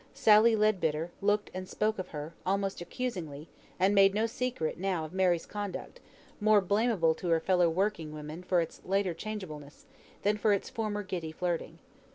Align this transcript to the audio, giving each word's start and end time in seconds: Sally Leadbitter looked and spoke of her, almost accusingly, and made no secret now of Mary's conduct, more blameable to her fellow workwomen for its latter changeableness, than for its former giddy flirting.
Sally 0.15 0.55
Leadbitter 0.55 1.11
looked 1.21 1.51
and 1.53 1.69
spoke 1.69 1.99
of 1.99 2.07
her, 2.07 2.33
almost 2.43 2.81
accusingly, 2.81 3.49
and 3.79 3.93
made 3.93 4.15
no 4.15 4.25
secret 4.25 4.79
now 4.79 5.05
of 5.05 5.13
Mary's 5.13 5.45
conduct, 5.45 5.99
more 6.39 6.59
blameable 6.59 7.13
to 7.13 7.27
her 7.27 7.39
fellow 7.39 7.69
workwomen 7.69 8.41
for 8.41 8.61
its 8.61 8.81
latter 8.83 9.13
changeableness, 9.13 9.85
than 10.23 10.37
for 10.37 10.53
its 10.53 10.71
former 10.71 11.03
giddy 11.03 11.31
flirting. 11.31 11.77